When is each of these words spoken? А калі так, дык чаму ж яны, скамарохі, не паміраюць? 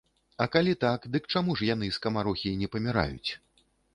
А 0.45 0.45
калі 0.53 0.71
так, 0.83 1.03
дык 1.15 1.27
чаму 1.35 1.57
ж 1.59 1.69
яны, 1.73 1.91
скамарохі, 1.99 2.53
не 2.61 2.71
паміраюць? 2.77 3.31